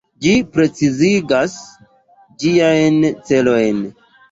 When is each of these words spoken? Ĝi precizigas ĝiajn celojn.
Ĝi 0.25 0.31
precizigas 0.53 1.59
ĝiajn 2.47 3.01
celojn. 3.31 3.89